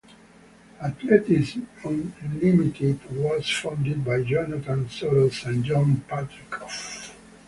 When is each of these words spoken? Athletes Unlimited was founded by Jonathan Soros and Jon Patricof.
Athletes 0.81 1.59
Unlimited 1.83 2.99
was 3.15 3.47
founded 3.51 4.03
by 4.03 4.23
Jonathan 4.23 4.87
Soros 4.87 5.45
and 5.45 5.63
Jon 5.63 6.03
Patricof. 6.09 7.13